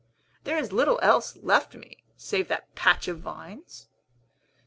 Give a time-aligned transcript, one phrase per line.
[0.45, 3.85] There is little else left me, save that patch of vines.